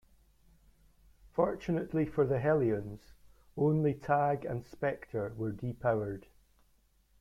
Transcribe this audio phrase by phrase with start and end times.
[1.31, 3.13] Fortunately for the Hellions,
[3.55, 6.23] only Tag and Specter were depowered.